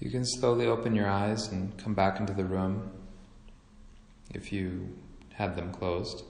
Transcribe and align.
you 0.00 0.10
can 0.10 0.24
slowly 0.24 0.66
open 0.66 0.94
your 0.94 1.08
eyes 1.08 1.48
and 1.48 1.76
come 1.78 1.94
back 1.94 2.18
into 2.18 2.32
the 2.32 2.44
room 2.44 2.90
if 4.34 4.52
you 4.52 4.88
had 5.34 5.56
them 5.56 5.72
closed. 5.72 6.24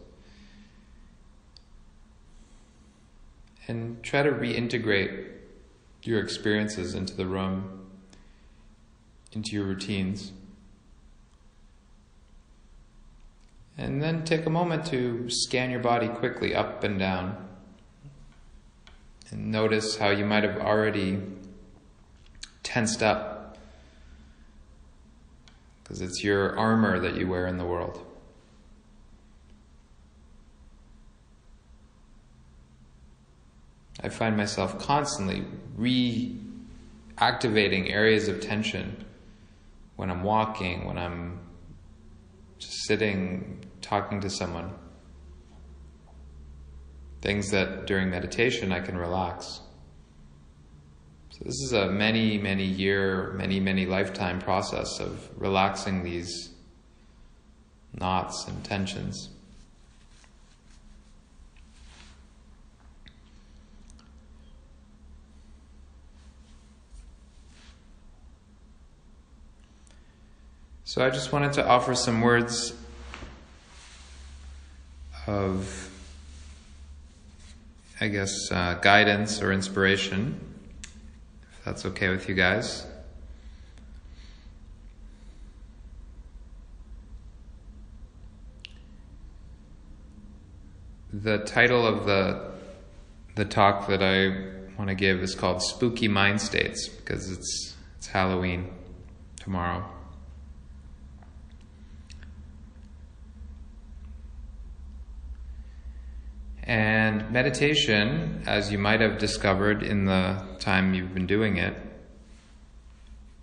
And 3.68 4.02
try 4.02 4.22
to 4.22 4.30
reintegrate 4.30 5.28
your 6.02 6.20
experiences 6.20 6.94
into 6.94 7.14
the 7.14 7.26
room, 7.26 7.86
into 9.32 9.52
your 9.52 9.64
routines. 9.64 10.32
And 13.78 14.02
then 14.02 14.24
take 14.24 14.44
a 14.46 14.50
moment 14.50 14.86
to 14.86 15.30
scan 15.30 15.70
your 15.70 15.80
body 15.80 16.08
quickly 16.08 16.54
up 16.54 16.84
and 16.84 16.98
down. 16.98 17.48
And 19.30 19.50
notice 19.50 19.96
how 19.96 20.10
you 20.10 20.26
might 20.26 20.44
have 20.44 20.58
already 20.58 21.20
tensed 22.62 23.02
up. 23.02 23.31
Because 25.82 26.00
it's 26.00 26.22
your 26.22 26.56
armor 26.58 27.00
that 27.00 27.16
you 27.16 27.28
wear 27.28 27.46
in 27.46 27.58
the 27.58 27.64
world. 27.64 28.00
I 34.02 34.08
find 34.08 34.36
myself 34.36 34.78
constantly 34.78 35.44
reactivating 35.78 37.90
areas 37.90 38.28
of 38.28 38.40
tension 38.40 39.04
when 39.96 40.10
I'm 40.10 40.24
walking, 40.24 40.86
when 40.86 40.98
I'm 40.98 41.40
just 42.58 42.86
sitting, 42.86 43.64
talking 43.80 44.20
to 44.22 44.30
someone. 44.30 44.72
Things 47.20 47.52
that 47.52 47.86
during 47.86 48.10
meditation 48.10 48.72
I 48.72 48.80
can 48.80 48.96
relax. 48.96 49.60
This 51.44 51.60
is 51.60 51.72
a 51.72 51.90
many, 51.90 52.38
many 52.38 52.64
year, 52.64 53.32
many, 53.32 53.58
many 53.58 53.84
lifetime 53.84 54.38
process 54.38 55.00
of 55.00 55.28
relaxing 55.36 56.04
these 56.04 56.50
knots 57.98 58.46
and 58.46 58.64
tensions. 58.64 59.28
So 70.84 71.04
I 71.04 71.10
just 71.10 71.32
wanted 71.32 71.54
to 71.54 71.66
offer 71.66 71.96
some 71.96 72.20
words 72.20 72.72
of, 75.26 75.90
I 78.00 78.06
guess, 78.06 78.32
uh, 78.52 78.74
guidance 78.74 79.42
or 79.42 79.52
inspiration, 79.52 80.51
that's 81.64 81.86
okay 81.86 82.08
with 82.08 82.28
you 82.28 82.34
guys. 82.34 82.86
The 91.12 91.38
title 91.38 91.86
of 91.86 92.06
the 92.06 92.52
the 93.34 93.44
talk 93.44 93.86
that 93.88 94.02
I 94.02 94.78
want 94.78 94.88
to 94.88 94.94
give 94.94 95.22
is 95.22 95.34
called 95.34 95.62
Spooky 95.62 96.08
Mind 96.08 96.40
States 96.40 96.88
because 96.88 97.30
it's 97.30 97.76
it's 97.98 98.08
Halloween 98.08 98.70
tomorrow. 99.36 99.84
And 106.64 107.30
meditation, 107.30 108.44
as 108.46 108.70
you 108.70 108.78
might 108.78 109.00
have 109.00 109.18
discovered 109.18 109.82
in 109.82 110.04
the 110.04 110.42
time 110.60 110.94
you've 110.94 111.12
been 111.12 111.26
doing 111.26 111.56
it, 111.56 111.76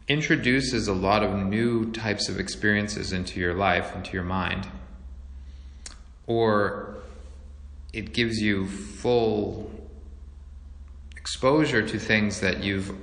introduces 0.07 0.87
a 0.87 0.93
lot 0.93 1.21
of 1.21 1.35
new 1.45 1.91
types 1.91 2.29
of 2.29 2.39
experiences 2.39 3.11
into 3.11 3.39
your 3.39 3.53
life, 3.53 3.95
into 3.95 4.13
your 4.13 4.23
mind. 4.23 4.67
Or 6.25 6.97
it 7.91 8.13
gives 8.13 8.41
you 8.41 8.67
full 8.67 9.69
exposure 11.17 11.85
to 11.85 11.99
things 11.99 12.39
that 12.39 12.63
you've 12.63 12.95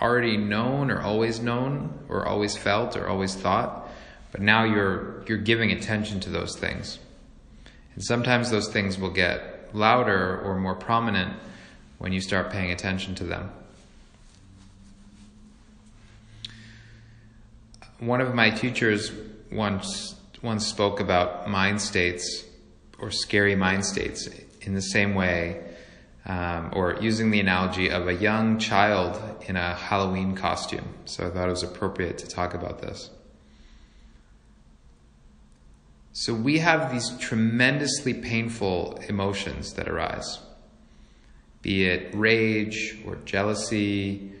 already 0.00 0.36
known 0.36 0.90
or 0.90 1.00
always 1.00 1.40
known 1.40 1.98
or 2.08 2.26
always 2.26 2.56
felt 2.56 2.96
or 2.96 3.08
always 3.08 3.34
thought, 3.34 3.88
but 4.30 4.40
now 4.40 4.64
you're 4.64 5.24
you're 5.26 5.38
giving 5.38 5.72
attention 5.72 6.20
to 6.20 6.30
those 6.30 6.56
things. 6.56 6.98
And 7.98 8.04
sometimes 8.04 8.48
those 8.48 8.68
things 8.68 8.96
will 8.96 9.10
get 9.10 9.74
louder 9.74 10.40
or 10.42 10.56
more 10.56 10.76
prominent 10.76 11.34
when 11.98 12.12
you 12.12 12.20
start 12.20 12.48
paying 12.48 12.70
attention 12.70 13.16
to 13.16 13.24
them. 13.24 13.50
One 17.98 18.20
of 18.20 18.36
my 18.36 18.50
teachers 18.50 19.10
once 19.50 20.14
once 20.42 20.64
spoke 20.64 21.00
about 21.00 21.50
mind 21.50 21.82
states 21.82 22.44
or 23.00 23.10
scary 23.10 23.56
mind 23.56 23.84
states 23.84 24.28
in 24.60 24.74
the 24.74 24.80
same 24.80 25.16
way, 25.16 25.60
um, 26.24 26.70
or 26.76 26.98
using 27.00 27.32
the 27.32 27.40
analogy 27.40 27.90
of 27.90 28.06
a 28.06 28.14
young 28.14 28.60
child 28.60 29.20
in 29.48 29.56
a 29.56 29.74
Halloween 29.74 30.36
costume. 30.36 30.86
So 31.04 31.26
I 31.26 31.30
thought 31.30 31.48
it 31.48 31.50
was 31.50 31.64
appropriate 31.64 32.18
to 32.18 32.28
talk 32.28 32.54
about 32.54 32.80
this. 32.80 33.10
So 36.20 36.34
we 36.34 36.58
have 36.58 36.90
these 36.90 37.10
tremendously 37.20 38.12
painful 38.12 38.98
emotions 39.08 39.74
that 39.74 39.88
arise, 39.88 40.40
be 41.62 41.84
it 41.84 42.12
rage 42.12 42.98
or 43.06 43.14
jealousy 43.24 44.32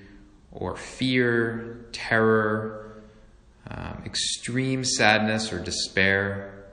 or 0.50 0.74
fear, 0.74 1.86
terror, 1.92 3.00
um, 3.68 4.02
extreme 4.04 4.82
sadness 4.82 5.52
or 5.52 5.60
despair. 5.62 6.64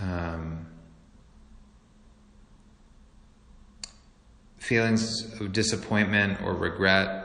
Um, 0.00 0.64
feelings 4.58 5.40
of 5.40 5.52
disappointment 5.52 6.40
or 6.40 6.54
regret 6.54 7.17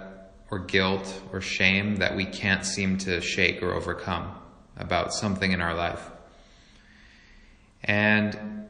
or 0.53 0.59
guilt 0.59 1.19
or 1.31 1.41
shame 1.41 1.95
that 1.95 2.15
we 2.15 2.25
can't 2.25 2.63
seem 2.63 2.95
to 2.95 3.19
shake 3.21 3.63
or 3.63 3.73
overcome 3.73 4.31
about 4.77 5.11
something 5.11 5.51
in 5.51 5.59
our 5.59 5.73
life. 5.73 6.11
And 7.83 8.69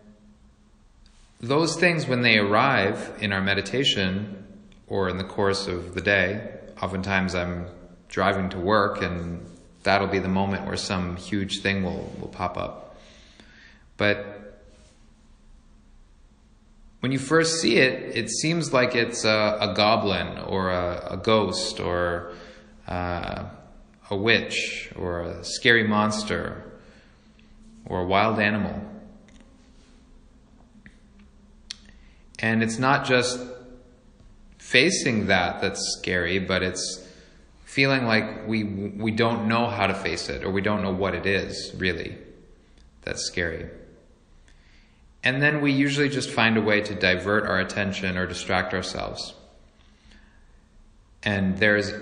those 1.42 1.76
things, 1.76 2.08
when 2.08 2.22
they 2.22 2.38
arrive 2.38 3.18
in 3.20 3.34
our 3.34 3.42
meditation 3.42 4.46
or 4.88 5.10
in 5.10 5.18
the 5.18 5.26
course 5.26 5.68
of 5.68 5.94
the 5.94 6.00
day, 6.00 6.52
oftentimes 6.82 7.36
I'm 7.36 7.66
driving 8.08 8.48
to 8.52 8.60
work 8.60 9.02
and 9.02 9.46
that'll 9.84 10.08
be 10.08 10.20
the 10.20 10.30
moment 10.30 10.66
where 10.66 10.78
some 10.78 11.18
huge 11.18 11.60
thing 11.60 11.84
will, 11.84 12.10
will 12.18 12.30
pop 12.30 12.58
up. 12.58 12.96
But 13.98 14.43
when 17.04 17.12
you 17.12 17.20
first 17.20 17.60
see 17.60 17.80
it, 17.80 18.16
it 18.16 18.30
seems 18.30 18.72
like 18.72 18.96
it's 18.96 19.26
a, 19.26 19.58
a 19.60 19.74
goblin 19.76 20.38
or 20.38 20.72
a, 20.72 21.08
a 21.12 21.18
ghost 21.18 21.82
or 21.82 22.32
uh, 22.88 23.44
a 24.10 24.16
witch 24.16 24.90
or 24.96 25.24
a 25.24 25.44
scary 25.44 25.86
monster 25.86 26.80
or 27.86 28.00
a 28.00 28.06
wild 28.06 28.40
animal. 28.40 28.90
And 32.40 32.64
it's 32.64 32.80
not 32.80 33.04
just 33.04 33.38
facing 34.58 35.28
that 35.28 35.60
that's 35.60 35.98
scary, 36.00 36.40
but 36.40 36.64
it's 36.64 37.06
feeling 37.66 38.06
like 38.06 38.48
we 38.48 38.64
we 38.64 39.12
don't 39.12 39.50
know 39.50 39.68
how 39.68 39.88
to 39.88 39.94
face 39.94 40.30
it 40.30 40.46
or 40.46 40.52
we 40.52 40.62
don't 40.62 40.82
know 40.82 40.94
what 40.94 41.16
it 41.16 41.26
is 41.26 41.74
really 41.78 42.18
that's 43.02 43.26
scary. 43.26 43.70
And 45.24 45.42
then 45.42 45.62
we 45.62 45.72
usually 45.72 46.10
just 46.10 46.30
find 46.30 46.58
a 46.58 46.62
way 46.62 46.82
to 46.82 46.94
divert 46.94 47.46
our 47.46 47.60
attention 47.60 48.18
or 48.18 48.28
distract 48.28 48.74
ourselves. 48.74 49.34
And 51.24 51.58
there's 51.58 51.94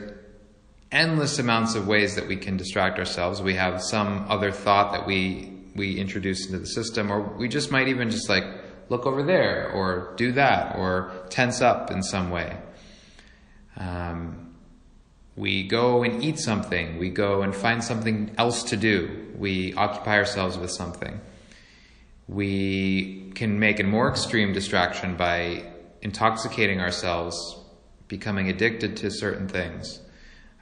endless 0.92 1.38
amounts 1.38 1.76
of 1.76 1.88
ways 1.88 2.16
that 2.16 2.28
we 2.28 2.36
can 2.36 2.58
distract 2.58 2.98
ourselves. 2.98 3.42
We 3.42 3.54
have 3.54 3.82
some 3.84 4.26
other 4.28 4.52
thought 4.52 4.92
that 4.94 5.06
we 5.06 5.50
we 5.74 5.98
introduce 5.98 6.48
into 6.48 6.60
the 6.60 6.66
system, 6.66 7.10
or 7.10 7.22
we 7.22 7.48
just 7.48 7.72
might 7.72 7.88
even 7.88 8.10
just 8.10 8.28
like 8.28 8.44
look 8.90 9.06
over 9.06 9.24
there, 9.24 9.72
or 9.72 10.14
do 10.18 10.34
that, 10.34 10.76
or 10.76 11.14
tense 11.30 11.62
up 11.62 11.92
in 11.92 12.04
some 12.04 12.30
way. 12.30 12.58
Um, 13.78 14.54
we 15.38 15.64
go 15.64 16.04
and 16.04 16.22
eat 16.22 16.40
something. 16.40 16.98
We 16.98 17.10
go 17.10 17.42
and 17.42 17.56
find 17.56 17.82
something 17.82 18.32
else 18.38 18.64
to 18.64 18.76
do. 18.76 19.30
We 19.38 19.74
occupy 19.76 20.18
ourselves 20.18 20.58
with 20.58 20.72
something 20.72 21.22
we 22.32 23.32
can 23.36 23.60
make 23.60 23.80
a 23.80 23.84
more 23.84 24.10
extreme 24.10 24.54
distraction 24.54 25.18
by 25.18 25.66
intoxicating 26.02 26.80
ourselves, 26.80 27.60
becoming 28.08 28.50
addicted 28.50 28.96
to 28.98 29.12
certain 29.12 29.48
things. 29.50 30.00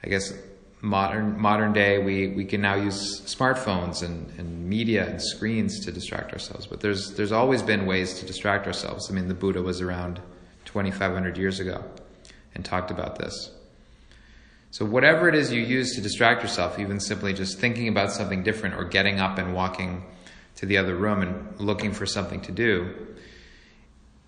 I 0.02 0.08
guess 0.08 0.32
modern 0.82 1.38
modern 1.38 1.72
day 1.72 1.98
we, 1.98 2.28
we 2.28 2.44
can 2.44 2.60
now 2.60 2.74
use 2.74 3.20
smartphones 3.22 4.02
and, 4.02 4.30
and 4.38 4.68
media 4.68 5.08
and 5.08 5.22
screens 5.22 5.84
to 5.84 5.92
distract 5.92 6.32
ourselves. 6.32 6.66
But 6.66 6.80
there's 6.80 7.12
there's 7.14 7.32
always 7.32 7.62
been 7.62 7.86
ways 7.86 8.18
to 8.20 8.26
distract 8.26 8.66
ourselves. 8.66 9.08
I 9.10 9.14
mean 9.14 9.28
the 9.28 9.34
Buddha 9.34 9.62
was 9.62 9.80
around 9.80 10.20
twenty 10.64 10.90
five 10.90 11.12
hundred 11.12 11.38
years 11.38 11.60
ago. 11.60 11.84
and 12.54 12.64
talked 12.64 12.90
about 12.90 13.18
this. 13.18 13.52
So, 14.72 14.84
whatever 14.84 15.28
it 15.28 15.34
is 15.34 15.52
you 15.52 15.62
use 15.62 15.94
to 15.96 16.00
distract 16.00 16.42
yourself, 16.42 16.78
even 16.78 17.00
simply 17.00 17.32
just 17.32 17.58
thinking 17.58 17.88
about 17.88 18.12
something 18.12 18.42
different 18.42 18.76
or 18.76 18.84
getting 18.84 19.18
up 19.18 19.38
and 19.38 19.54
walking 19.54 20.04
to 20.60 20.66
the 20.66 20.76
other 20.76 20.94
room 20.94 21.22
and 21.22 21.58
looking 21.58 21.90
for 21.90 22.04
something 22.04 22.42
to 22.42 22.52
do, 22.52 22.94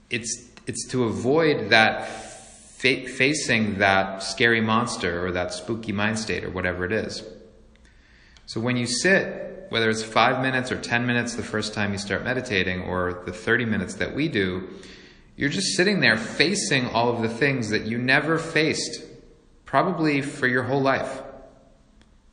it's, 0.08 0.48
it's 0.66 0.88
to 0.88 1.04
avoid 1.04 1.68
that 1.68 2.08
fa- 2.08 3.06
facing 3.06 3.78
that 3.80 4.22
scary 4.22 4.62
monster 4.62 5.26
or 5.26 5.30
that 5.32 5.52
spooky 5.52 5.92
mind 5.92 6.18
state 6.18 6.42
or 6.42 6.48
whatever 6.48 6.86
it 6.86 6.92
is. 6.92 7.22
So, 8.46 8.62
when 8.62 8.78
you 8.78 8.86
sit, 8.86 9.66
whether 9.68 9.90
it's 9.90 10.02
five 10.02 10.42
minutes 10.42 10.72
or 10.72 10.80
10 10.80 11.06
minutes 11.06 11.34
the 11.34 11.42
first 11.42 11.74
time 11.74 11.92
you 11.92 11.98
start 11.98 12.24
meditating 12.24 12.80
or 12.80 13.22
the 13.26 13.32
30 13.32 13.66
minutes 13.66 13.94
that 13.94 14.14
we 14.14 14.28
do, 14.28 14.70
you're 15.36 15.50
just 15.50 15.76
sitting 15.76 16.00
there 16.00 16.16
facing 16.16 16.86
all 16.88 17.14
of 17.14 17.20
the 17.20 17.28
things 17.28 17.68
that 17.68 17.82
you 17.82 17.98
never 17.98 18.38
faced 18.38 19.04
probably 19.66 20.22
for 20.22 20.46
your 20.46 20.62
whole 20.62 20.80
life, 20.80 21.22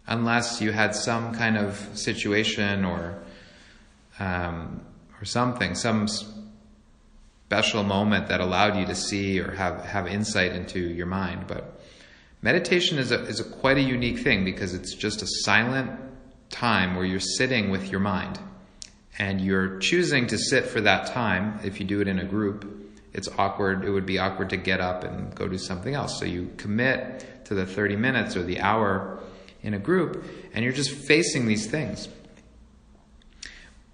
unless 0.08 0.62
you 0.62 0.72
had 0.72 0.96
some 0.96 1.34
kind 1.36 1.58
of 1.58 1.90
situation 1.94 2.86
or 2.86 3.22
um, 4.20 4.82
or 5.20 5.26
something, 5.26 5.76
some 5.76 6.08
special 7.48 7.84
moment 7.84 8.28
that 8.28 8.42
allowed 8.42 8.78
you 8.78 8.86
to 8.86 8.96
see 8.96 9.40
or 9.40 9.52
have 9.52 9.84
have 9.86 10.08
insight 10.08 10.52
into 10.54 10.80
your 10.80 11.08
mind. 11.08 11.46
But 11.48 11.82
meditation 12.42 12.98
is 12.98 13.12
a 13.12 13.24
is 13.26 13.40
a 13.40 13.44
quite 13.44 13.78
a 13.78 13.82
unique 13.82 14.20
thing 14.20 14.46
because 14.46 14.74
it's 14.74 14.94
just 14.94 15.22
a 15.22 15.28
silent 15.28 15.92
time 16.50 16.96
where 16.96 17.06
you're 17.06 17.20
sitting 17.20 17.72
with 17.72 17.90
your 17.90 18.00
mind 18.00 18.40
and 19.18 19.42
you're 19.42 19.78
choosing 19.80 20.28
to 20.28 20.38
sit 20.38 20.66
for 20.66 20.82
that 20.82 21.08
time 21.08 21.60
if 21.64 21.80
you 21.80 21.86
do 21.86 22.02
it 22.02 22.08
in 22.08 22.20
a 22.20 22.26
group 22.26 22.80
it's 23.14 23.28
awkward. 23.38 23.84
It 23.84 23.90
would 23.90 24.06
be 24.06 24.20
awkward 24.20 24.50
to 24.52 24.58
get 24.58 24.80
up 24.80 25.04
and 25.04 25.34
go 25.36 25.48
do 25.48 25.58
something 25.58 25.94
else. 25.94 26.20
So 26.20 26.26
you 26.26 26.52
commit 26.58 27.46
to 27.46 27.56
the 27.56 27.66
30 27.66 27.96
minutes 27.96 28.36
or 28.36 28.44
the 28.44 28.60
hour 28.60 29.20
in 29.62 29.74
a 29.74 29.80
group, 29.80 30.24
and 30.54 30.64
you're 30.64 30.74
just 30.74 30.92
facing 30.92 31.48
these 31.48 31.68
things. 31.68 32.08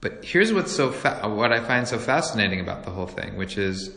But 0.05 0.23
here's 0.23 0.53
what's 0.53 0.71
so 0.71 0.91
fa- 0.91 1.27
what 1.27 1.51
I 1.51 1.61
find 1.61 1.87
so 1.87 1.97
fascinating 1.97 2.59
about 2.59 2.83
the 2.83 2.91
whole 2.91 3.07
thing, 3.07 3.37
which 3.37 3.57
is 3.57 3.89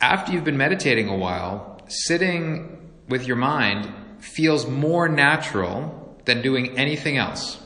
after 0.00 0.30
you've 0.30 0.44
been 0.44 0.56
meditating 0.56 1.08
a 1.08 1.16
while, 1.16 1.80
sitting 1.88 2.92
with 3.08 3.26
your 3.26 3.34
mind 3.34 3.92
feels 4.20 4.64
more 4.64 5.08
natural 5.08 6.16
than 6.26 6.42
doing 6.42 6.78
anything 6.78 7.16
else. 7.16 7.58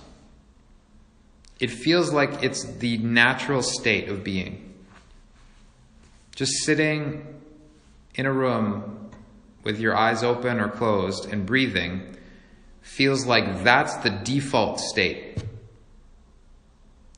It 1.58 1.70
feels 1.70 2.14
like 2.14 2.42
it's 2.42 2.64
the 2.64 2.96
natural 2.96 3.60
state 3.60 4.08
of 4.08 4.24
being. 4.24 4.72
Just 6.34 6.64
sitting 6.64 7.26
in 8.14 8.24
a 8.24 8.32
room 8.32 9.10
with 9.64 9.78
your 9.78 9.94
eyes 9.94 10.22
open 10.22 10.58
or 10.58 10.70
closed 10.70 11.30
and 11.30 11.44
breathing 11.44 12.16
feels 12.80 13.26
like 13.26 13.64
that's 13.64 13.96
the 13.96 14.08
default 14.08 14.80
state. 14.80 15.44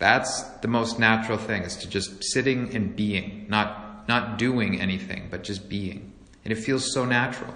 That's 0.02 0.42
the 0.62 0.66
most 0.66 0.98
natural 0.98 1.38
thing 1.38 1.62
is 1.62 1.76
to 1.76 1.88
just 1.88 2.24
sitting 2.24 2.74
and 2.74 2.96
being, 2.96 3.46
not 3.48 4.08
not 4.08 4.36
doing 4.36 4.80
anything, 4.80 5.28
but 5.30 5.44
just 5.44 5.68
being. 5.68 6.12
And 6.44 6.50
it 6.50 6.56
feels 6.56 6.92
so 6.92 7.04
natural. 7.04 7.54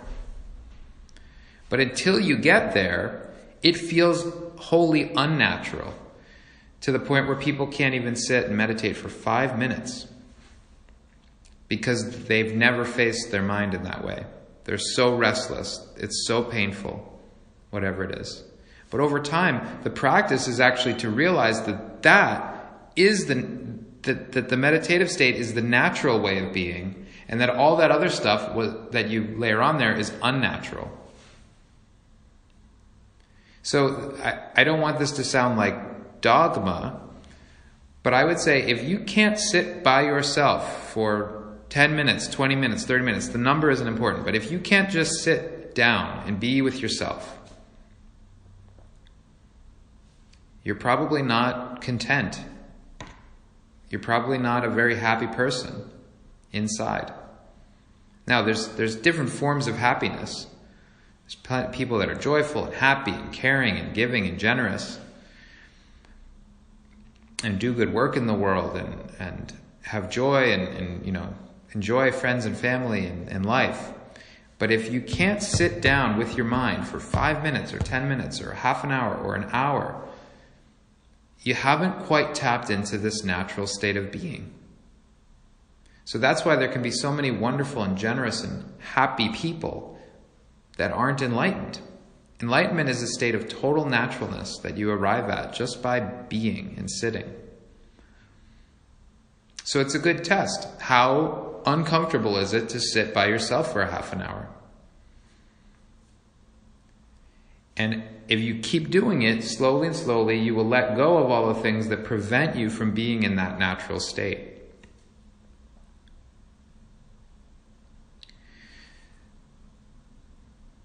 But 1.68 1.80
until 1.80 2.20
you 2.20 2.36
get 2.38 2.72
there, 2.72 3.32
it 3.64 3.76
feels 3.76 4.24
wholly 4.58 5.10
unnatural 5.16 5.92
to 6.82 6.92
the 6.92 7.00
point 7.00 7.26
where 7.26 7.34
people 7.34 7.66
can't 7.66 7.96
even 7.96 8.14
sit 8.14 8.44
and 8.44 8.56
meditate 8.56 8.96
for 8.96 9.08
five 9.08 9.58
minutes 9.58 10.06
because 11.66 12.26
they've 12.26 12.54
never 12.54 12.84
faced 12.84 13.32
their 13.32 13.42
mind 13.42 13.74
in 13.74 13.82
that 13.82 14.04
way. 14.04 14.24
They're 14.62 14.78
so 14.78 15.16
restless, 15.16 15.84
it's 15.96 16.28
so 16.28 16.44
painful, 16.44 17.20
whatever 17.70 18.04
it 18.04 18.16
is. 18.20 18.44
But 18.90 19.00
over 19.00 19.18
time, 19.18 19.80
the 19.82 19.90
practice 19.90 20.46
is 20.46 20.60
actually 20.60 20.94
to 20.98 21.10
realize 21.10 21.60
that 21.66 21.95
that 22.06 22.92
is 22.94 23.26
the 23.26 23.34
that, 24.02 24.32
that 24.32 24.48
the 24.48 24.56
meditative 24.56 25.10
state 25.10 25.34
is 25.34 25.54
the 25.54 25.62
natural 25.62 26.20
way 26.20 26.38
of 26.38 26.52
being, 26.52 27.06
and 27.28 27.40
that 27.40 27.50
all 27.50 27.76
that 27.78 27.90
other 27.90 28.08
stuff 28.08 28.54
was, 28.54 28.72
that 28.92 29.10
you 29.10 29.34
layer 29.36 29.60
on 29.60 29.78
there 29.78 29.92
is 29.92 30.12
unnatural. 30.22 30.88
So 33.62 34.16
I, 34.22 34.60
I 34.60 34.64
don't 34.64 34.80
want 34.80 35.00
this 35.00 35.10
to 35.12 35.24
sound 35.24 35.58
like 35.58 36.20
dogma, 36.20 37.00
but 38.04 38.14
I 38.14 38.22
would 38.22 38.38
say 38.38 38.62
if 38.62 38.84
you 38.84 39.00
can't 39.00 39.38
sit 39.38 39.82
by 39.82 40.02
yourself 40.02 40.92
for 40.92 41.56
10 41.70 41.96
minutes, 41.96 42.28
20 42.28 42.54
minutes, 42.54 42.84
30 42.84 43.04
minutes, 43.04 43.28
the 43.28 43.38
number 43.38 43.68
isn't 43.72 43.88
important. 43.88 44.24
But 44.24 44.36
if 44.36 44.52
you 44.52 44.60
can't 44.60 44.88
just 44.88 45.24
sit 45.24 45.74
down 45.74 46.22
and 46.28 46.38
be 46.38 46.62
with 46.62 46.80
yourself, 46.80 47.36
you're 50.66 50.74
probably 50.74 51.22
not 51.22 51.80
content. 51.80 52.40
You're 53.88 54.00
probably 54.00 54.36
not 54.36 54.64
a 54.64 54.68
very 54.68 54.96
happy 54.96 55.28
person 55.28 55.88
inside. 56.50 57.12
Now, 58.26 58.42
there's, 58.42 58.66
there's 58.70 58.96
different 58.96 59.30
forms 59.30 59.68
of 59.68 59.76
happiness. 59.76 60.48
There's 61.48 61.68
people 61.70 61.98
that 61.98 62.08
are 62.08 62.16
joyful 62.16 62.64
and 62.64 62.74
happy 62.74 63.12
and 63.12 63.32
caring 63.32 63.76
and 63.76 63.94
giving 63.94 64.26
and 64.26 64.40
generous 64.40 64.98
and 67.44 67.60
do 67.60 67.72
good 67.72 67.92
work 67.94 68.16
in 68.16 68.26
the 68.26 68.34
world 68.34 68.76
and, 68.76 69.12
and 69.20 69.52
have 69.82 70.10
joy 70.10 70.50
and, 70.50 70.76
and 70.76 71.06
you 71.06 71.12
know 71.12 71.32
enjoy 71.74 72.10
friends 72.10 72.44
and 72.44 72.56
family 72.56 73.06
and, 73.06 73.28
and 73.28 73.46
life. 73.46 73.92
But 74.58 74.72
if 74.72 74.92
you 74.92 75.00
can't 75.00 75.40
sit 75.40 75.80
down 75.80 76.18
with 76.18 76.36
your 76.36 76.46
mind 76.46 76.88
for 76.88 76.98
five 76.98 77.44
minutes 77.44 77.72
or 77.72 77.78
10 77.78 78.08
minutes 78.08 78.40
or 78.40 78.52
half 78.52 78.82
an 78.82 78.90
hour 78.90 79.14
or 79.14 79.36
an 79.36 79.48
hour, 79.52 80.02
you 81.46 81.54
haven't 81.54 82.00
quite 82.00 82.34
tapped 82.34 82.70
into 82.70 82.98
this 82.98 83.22
natural 83.22 83.68
state 83.68 83.96
of 83.96 84.10
being. 84.10 84.52
So 86.04 86.18
that's 86.18 86.44
why 86.44 86.56
there 86.56 86.72
can 86.72 86.82
be 86.82 86.90
so 86.90 87.12
many 87.12 87.30
wonderful 87.30 87.84
and 87.84 87.96
generous 87.96 88.42
and 88.42 88.72
happy 88.80 89.28
people 89.28 89.96
that 90.76 90.90
aren't 90.90 91.22
enlightened. 91.22 91.78
Enlightenment 92.42 92.88
is 92.88 93.00
a 93.00 93.06
state 93.06 93.36
of 93.36 93.48
total 93.48 93.84
naturalness 93.84 94.58
that 94.64 94.76
you 94.76 94.90
arrive 94.90 95.30
at 95.30 95.54
just 95.54 95.80
by 95.82 96.00
being 96.00 96.74
and 96.78 96.90
sitting. 96.90 97.32
So 99.62 99.78
it's 99.80 99.94
a 99.94 100.00
good 100.00 100.24
test. 100.24 100.66
How 100.80 101.60
uncomfortable 101.64 102.38
is 102.38 102.54
it 102.54 102.68
to 102.70 102.80
sit 102.80 103.14
by 103.14 103.26
yourself 103.26 103.72
for 103.72 103.82
a 103.82 103.90
half 103.90 104.12
an 104.12 104.20
hour? 104.20 104.48
And 107.76 108.02
if 108.28 108.40
you 108.40 108.58
keep 108.58 108.90
doing 108.90 109.22
it 109.22 109.44
slowly 109.44 109.88
and 109.88 109.96
slowly, 109.96 110.38
you 110.38 110.54
will 110.54 110.66
let 110.66 110.96
go 110.96 111.18
of 111.18 111.30
all 111.30 111.52
the 111.52 111.60
things 111.60 111.88
that 111.88 112.04
prevent 112.04 112.56
you 112.56 112.70
from 112.70 112.92
being 112.92 113.22
in 113.22 113.36
that 113.36 113.58
natural 113.58 114.00
state. 114.00 114.52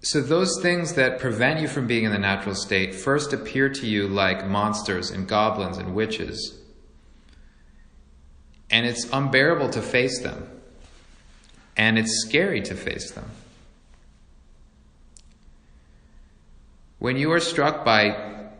So, 0.04 0.20
those 0.20 0.60
things 0.60 0.94
that 0.94 1.20
prevent 1.20 1.60
you 1.60 1.68
from 1.68 1.86
being 1.86 2.04
in 2.04 2.12
the 2.12 2.18
natural 2.18 2.56
state 2.56 2.94
first 2.94 3.32
appear 3.32 3.68
to 3.68 3.86
you 3.86 4.08
like 4.08 4.46
monsters 4.46 5.10
and 5.10 5.28
goblins 5.28 5.78
and 5.78 5.94
witches. 5.94 6.58
And 8.68 8.84
it's 8.84 9.08
unbearable 9.12 9.70
to 9.70 9.80
face 9.80 10.20
them 10.20 10.48
and 11.76 11.98
it's 11.98 12.24
scary 12.26 12.60
to 12.62 12.74
face 12.74 13.12
them. 13.12 13.30
When 17.02 17.16
you 17.16 17.32
are 17.32 17.40
struck 17.40 17.84
by 17.84 18.50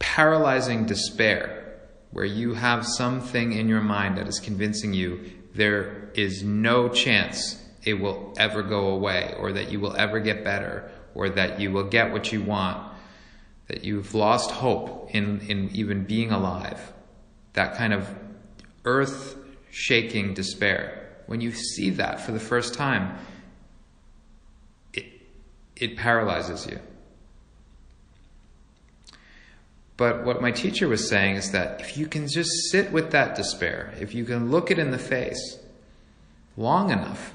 paralyzing 0.00 0.86
despair, 0.86 1.78
where 2.10 2.24
you 2.24 2.54
have 2.54 2.84
something 2.84 3.52
in 3.52 3.68
your 3.68 3.80
mind 3.80 4.18
that 4.18 4.26
is 4.26 4.40
convincing 4.40 4.92
you 4.92 5.30
there 5.54 6.10
is 6.14 6.42
no 6.42 6.88
chance 6.88 7.64
it 7.84 7.94
will 7.94 8.34
ever 8.38 8.64
go 8.64 8.88
away, 8.88 9.36
or 9.38 9.52
that 9.52 9.70
you 9.70 9.78
will 9.78 9.94
ever 9.94 10.18
get 10.18 10.42
better, 10.42 10.90
or 11.14 11.28
that 11.28 11.60
you 11.60 11.70
will 11.70 11.84
get 11.84 12.10
what 12.10 12.32
you 12.32 12.42
want, 12.42 12.92
that 13.68 13.84
you've 13.84 14.16
lost 14.16 14.50
hope 14.50 15.14
in, 15.14 15.38
in 15.42 15.70
even 15.70 16.02
being 16.02 16.32
alive, 16.32 16.92
that 17.52 17.76
kind 17.76 17.92
of 17.92 18.12
earth 18.84 19.36
shaking 19.70 20.34
despair 20.34 21.22
when 21.26 21.40
you 21.40 21.52
see 21.52 21.90
that 21.90 22.20
for 22.20 22.32
the 22.32 22.40
first 22.40 22.74
time, 22.74 23.16
it, 24.92 25.04
it 25.76 25.96
paralyzes 25.96 26.66
you. 26.66 26.80
But 29.96 30.24
what 30.24 30.42
my 30.42 30.50
teacher 30.50 30.88
was 30.88 31.08
saying 31.08 31.36
is 31.36 31.52
that 31.52 31.80
if 31.80 31.96
you 31.96 32.06
can 32.06 32.28
just 32.28 32.70
sit 32.70 32.92
with 32.92 33.12
that 33.12 33.34
despair, 33.34 33.94
if 33.98 34.14
you 34.14 34.24
can 34.24 34.50
look 34.50 34.70
it 34.70 34.78
in 34.78 34.90
the 34.90 34.98
face 34.98 35.58
long 36.56 36.90
enough, 36.90 37.34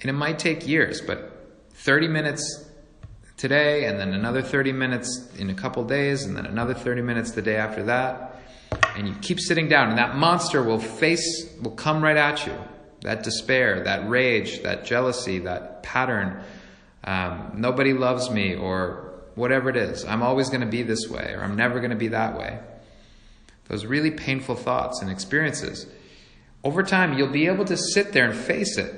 and 0.00 0.08
it 0.08 0.14
might 0.14 0.38
take 0.38 0.68
years, 0.68 1.00
but 1.00 1.32
30 1.72 2.08
minutes 2.08 2.64
today, 3.36 3.86
and 3.86 3.98
then 3.98 4.12
another 4.12 4.42
30 4.42 4.72
minutes 4.72 5.28
in 5.36 5.50
a 5.50 5.54
couple 5.54 5.84
days, 5.84 6.24
and 6.24 6.36
then 6.36 6.46
another 6.46 6.74
30 6.74 7.02
minutes 7.02 7.32
the 7.32 7.42
day 7.42 7.56
after 7.56 7.82
that, 7.84 8.36
and 8.96 9.08
you 9.08 9.14
keep 9.20 9.40
sitting 9.40 9.68
down, 9.68 9.88
and 9.88 9.98
that 9.98 10.16
monster 10.16 10.62
will 10.62 10.78
face, 10.78 11.52
will 11.60 11.72
come 11.72 12.02
right 12.02 12.16
at 12.16 12.46
you 12.46 12.54
that 13.02 13.22
despair, 13.22 13.84
that 13.84 14.08
rage, 14.08 14.62
that 14.62 14.84
jealousy, 14.84 15.38
that 15.40 15.82
pattern. 15.82 16.42
Um, 17.04 17.52
nobody 17.54 17.92
loves 17.92 18.30
me, 18.30 18.54
or 18.54 19.07
whatever 19.38 19.70
it 19.70 19.76
is. 19.76 20.04
I'm 20.04 20.22
always 20.22 20.48
going 20.48 20.60
to 20.60 20.66
be 20.66 20.82
this 20.82 21.08
way, 21.08 21.32
or 21.34 21.42
I'm 21.42 21.56
never 21.56 21.78
going 21.78 21.90
to 21.90 21.96
be 21.96 22.08
that 22.08 22.36
way. 22.36 22.58
Those 23.68 23.86
really 23.86 24.10
painful 24.10 24.56
thoughts 24.56 25.00
and 25.00 25.10
experiences. 25.10 25.86
Over 26.64 26.82
time, 26.82 27.16
you'll 27.16 27.28
be 27.28 27.46
able 27.46 27.64
to 27.66 27.76
sit 27.76 28.12
there 28.12 28.28
and 28.28 28.38
face 28.38 28.76
it. 28.76 28.94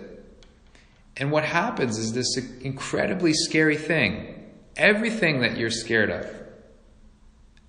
And 1.16 1.30
what 1.30 1.44
happens 1.44 1.98
is 1.98 2.12
this 2.12 2.36
incredibly 2.62 3.34
scary 3.34 3.76
thing. 3.76 4.34
Everything 4.76 5.40
that 5.40 5.58
you're 5.58 5.70
scared 5.70 6.10
of, 6.10 6.30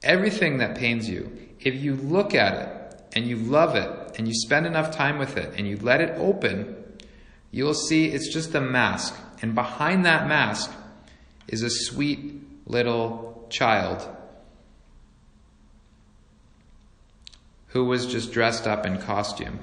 everything 0.03 0.59
that 0.59 0.77
pains 0.77 1.09
you, 1.09 1.49
if 1.59 1.75
you 1.75 1.95
look 1.95 2.33
at 2.33 2.53
it 2.53 3.01
and 3.13 3.27
you 3.27 3.35
love 3.35 3.75
it 3.75 4.17
and 4.17 4.27
you 4.27 4.33
spend 4.33 4.65
enough 4.65 4.95
time 4.95 5.17
with 5.17 5.35
it 5.35 5.53
and 5.57 5.67
you 5.67 5.77
let 5.77 5.99
it 5.99 6.17
open, 6.17 6.75
you'll 7.49 7.73
see 7.73 8.05
it's 8.05 8.31
just 8.31 8.55
a 8.55 8.61
mask. 8.61 9.15
And 9.41 9.53
behind 9.55 10.05
that 10.05 10.27
mask 10.27 10.71
is 11.47 11.63
a 11.63 11.69
sweet 11.69 12.41
little 12.71 13.45
child 13.49 14.07
who 17.67 17.85
was 17.85 18.05
just 18.05 18.31
dressed 18.31 18.67
up 18.67 18.85
in 18.85 18.97
costume. 18.97 19.59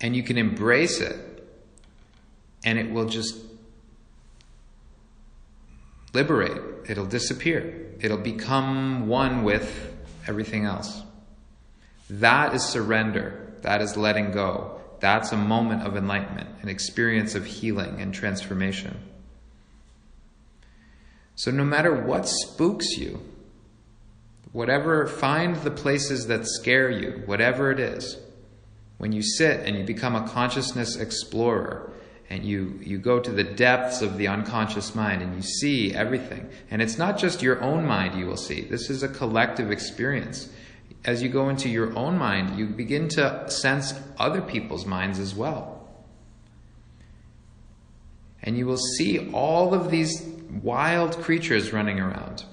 And 0.00 0.16
you 0.16 0.22
can 0.22 0.36
embrace 0.36 1.00
it, 1.00 1.16
and 2.64 2.78
it 2.78 2.90
will 2.90 3.08
just 3.08 3.36
liberate. 6.12 6.60
It'll 6.88 7.06
disappear. 7.06 7.94
It'll 8.00 8.18
become 8.18 9.06
one 9.06 9.44
with 9.44 9.94
everything 10.26 10.64
else. 10.64 11.02
That 12.10 12.54
is 12.54 12.64
surrender. 12.64 13.54
That 13.62 13.80
is 13.80 13.96
letting 13.96 14.32
go. 14.32 14.80
That's 15.00 15.32
a 15.32 15.36
moment 15.36 15.82
of 15.86 15.96
enlightenment, 15.96 16.48
an 16.62 16.68
experience 16.68 17.34
of 17.34 17.46
healing 17.46 18.00
and 18.00 18.12
transformation. 18.12 19.11
So, 21.42 21.50
no 21.50 21.64
matter 21.64 21.92
what 21.92 22.28
spooks 22.28 22.96
you, 22.96 23.20
whatever, 24.52 25.08
find 25.08 25.56
the 25.56 25.72
places 25.72 26.28
that 26.28 26.46
scare 26.46 26.88
you, 26.88 27.24
whatever 27.26 27.72
it 27.72 27.80
is. 27.80 28.16
When 28.98 29.10
you 29.10 29.22
sit 29.24 29.66
and 29.66 29.76
you 29.76 29.82
become 29.82 30.14
a 30.14 30.28
consciousness 30.28 30.94
explorer 30.94 31.90
and 32.30 32.44
you, 32.44 32.78
you 32.80 32.98
go 32.98 33.18
to 33.18 33.32
the 33.32 33.42
depths 33.42 34.02
of 34.02 34.18
the 34.18 34.28
unconscious 34.28 34.94
mind 34.94 35.20
and 35.20 35.34
you 35.34 35.42
see 35.42 35.92
everything, 35.92 36.48
and 36.70 36.80
it's 36.80 36.96
not 36.96 37.18
just 37.18 37.42
your 37.42 37.60
own 37.60 37.84
mind 37.84 38.16
you 38.16 38.26
will 38.26 38.36
see, 38.36 38.60
this 38.60 38.88
is 38.88 39.02
a 39.02 39.08
collective 39.08 39.72
experience. 39.72 40.48
As 41.04 41.24
you 41.24 41.28
go 41.28 41.48
into 41.48 41.68
your 41.68 41.92
own 41.98 42.16
mind, 42.16 42.56
you 42.56 42.66
begin 42.66 43.08
to 43.08 43.50
sense 43.50 43.94
other 44.16 44.42
people's 44.42 44.86
minds 44.86 45.18
as 45.18 45.34
well. 45.34 45.81
And 48.42 48.56
you 48.56 48.66
will 48.66 48.76
see 48.76 49.30
all 49.32 49.74
of 49.74 49.90
these 49.90 50.22
wild 50.62 51.18
creatures 51.18 51.72
running 51.72 52.00
around, 52.00 52.44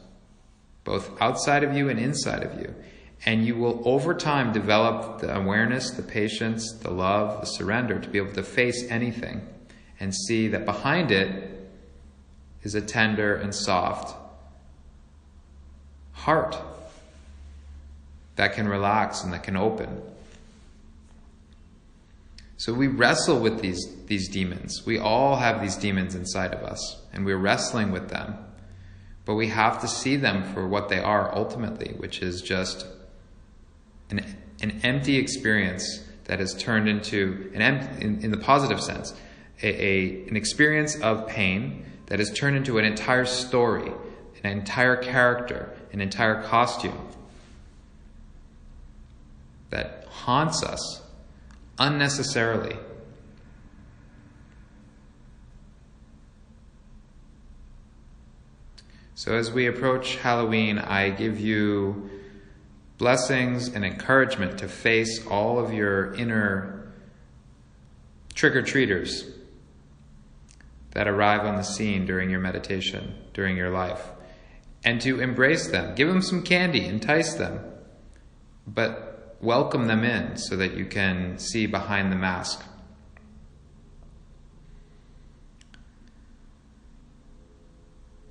both 0.84 1.20
outside 1.22 1.64
of 1.64 1.76
you 1.76 1.90
and 1.90 2.00
inside 2.00 2.44
of 2.44 2.60
you. 2.60 2.74
And 3.26 3.46
you 3.46 3.56
will, 3.56 3.82
over 3.86 4.14
time, 4.14 4.54
develop 4.54 5.20
the 5.20 5.36
awareness, 5.36 5.92
the 5.92 6.04
patience, 6.04 6.72
the 6.74 6.92
love, 6.92 7.42
the 7.42 7.48
surrender 7.48 8.00
to 8.00 8.10
be 8.10 8.18
able 8.18 8.34
to 8.34 8.44
face 8.44 8.90
anything 8.90 9.46
and 10.00 10.16
see 10.16 10.48
that 10.48 10.66
behind 10.66 11.12
it 11.12 11.70
is 12.64 12.76
a 12.76 12.82
tender 12.82 13.36
and 13.36 13.54
soft 13.54 14.16
heart 16.14 16.58
that 18.36 18.54
can 18.54 18.68
relax 18.68 19.24
and 19.24 19.34
that 19.34 19.44
can 19.44 19.58
open. 19.58 20.02
So 22.60 22.74
we 22.74 22.88
wrestle 22.88 23.40
with 23.40 23.62
these, 23.62 23.88
these 24.08 24.28
demons. 24.28 24.86
We 24.86 25.00
all 25.00 25.38
have 25.38 25.62
these 25.62 25.78
demons 25.78 26.14
inside 26.14 26.54
of 26.54 26.62
us, 26.62 27.02
and 27.14 27.26
we're 27.26 27.38
wrestling 27.38 27.90
with 27.90 28.10
them. 28.10 28.38
But 29.24 29.36
we 29.36 29.48
have 29.48 29.80
to 29.80 29.88
see 29.88 30.18
them 30.18 30.44
for 30.54 30.68
what 30.68 30.90
they 30.90 31.00
are 31.00 31.34
ultimately, 31.34 31.94
which 31.96 32.22
is 32.22 32.42
just 32.42 32.86
an, 34.10 34.26
an 34.62 34.82
empty 34.84 35.16
experience 35.16 36.06
that 36.26 36.40
has 36.40 36.54
turned 36.54 36.90
into, 36.90 37.50
an 37.54 37.62
in, 38.02 38.22
in 38.26 38.32
the 38.32 38.38
positive 38.38 38.82
sense, 38.82 39.14
a, 39.64 39.68
a, 39.68 40.28
an 40.28 40.36
experience 40.36 41.00
of 41.00 41.28
pain 41.28 41.86
that 42.08 42.20
has 42.20 42.30
turned 42.30 42.58
into 42.58 42.78
an 42.78 42.84
entire 42.84 43.24
story, 43.26 43.90
an 44.44 44.52
entire 44.52 44.98
character, 44.98 45.74
an 45.94 46.02
entire 46.02 46.44
costume 46.44 47.08
that 49.70 50.06
haunts 50.10 50.62
us 50.62 51.04
unnecessarily. 51.80 52.76
So, 59.16 59.34
as 59.34 59.52
we 59.52 59.68
approach 59.68 60.16
Halloween, 60.18 60.78
I 60.78 61.10
give 61.10 61.40
you 61.40 62.10
blessings 62.98 63.68
and 63.68 63.84
encouragement 63.84 64.60
to 64.60 64.68
face 64.68 65.26
all 65.28 65.60
of 65.60 65.74
your 65.74 66.14
inner 66.14 66.94
trick 68.34 68.56
or 68.56 68.62
treaters 68.62 69.26
that 70.92 71.08
arrive 71.08 71.46
on 71.46 71.56
the 71.56 71.64
scene 71.64 72.06
during 72.06 72.30
your 72.30 72.40
meditation, 72.40 73.16
during 73.34 73.58
your 73.58 73.70
life, 73.70 74.06
and 74.84 75.02
to 75.02 75.20
embrace 75.20 75.68
them. 75.68 75.96
Give 75.96 76.08
them 76.08 76.22
some 76.22 76.44
candy, 76.44 76.86
entice 76.86 77.34
them, 77.34 77.60
but 78.66 79.09
welcome 79.42 79.88
them 79.88 80.04
in 80.04 80.38
so 80.38 80.56
that 80.58 80.74
you 80.74 80.86
can 80.86 81.38
see 81.38 81.66
behind 81.66 82.12
the 82.12 82.16
mask. 82.16 82.64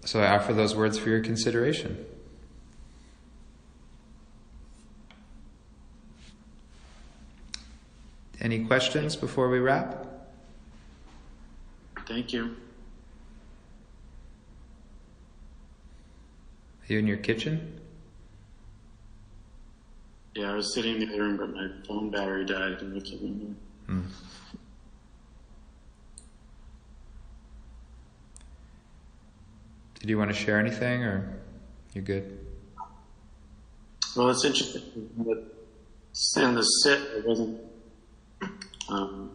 So 0.04 0.20
I 0.20 0.36
offer 0.36 0.52
those 0.54 0.74
words 0.74 0.98
for 0.98 1.10
your 1.10 1.20
consideration. 1.20 2.06
Any 8.40 8.64
questions 8.64 9.16
before 9.16 9.48
we 9.48 9.58
wrap? 9.58 10.06
Thank 12.06 12.32
you. 12.32 12.56
Are 16.88 16.92
you 16.92 16.98
in 17.00 17.06
your 17.06 17.18
kitchen? 17.18 17.80
Yeah, 20.38 20.52
I 20.52 20.54
was 20.54 20.72
sitting 20.72 21.02
in 21.02 21.08
the 21.08 21.14
other 21.14 21.24
room, 21.24 21.36
but 21.36 21.52
my 21.52 21.68
phone 21.84 22.10
battery 22.10 22.44
died 22.44 22.80
in 22.80 22.94
the 22.94 23.18
room. 23.20 23.56
Hmm. 23.86 24.00
Did 29.98 30.10
you 30.10 30.16
want 30.16 30.30
to 30.30 30.36
share 30.36 30.60
anything, 30.60 31.02
or 31.02 31.40
you're 31.92 32.04
good? 32.04 32.38
Well, 34.14 34.30
it's 34.30 34.44
interesting 34.44 35.10
that 35.26 35.44
in 36.36 36.54
the 36.54 36.62
sit, 36.62 37.00
I 37.00 37.26
wasn't. 37.26 37.60
Um, 38.88 39.32